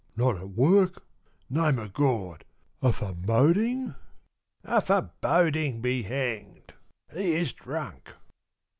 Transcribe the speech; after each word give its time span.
"Not 0.17 0.37
at 0.37 0.49
work! 0.49 1.03
Name 1.47 1.77
of 1.77 1.93
God! 1.93 2.43
a 2.81 2.91
foreboding?" 2.91 3.93
"A 4.63 4.81
foreboding 4.81 5.79
be 5.79 6.01
hanged! 6.01 6.73
He 7.13 7.33
is 7.33 7.53
drunk!" 7.53 8.09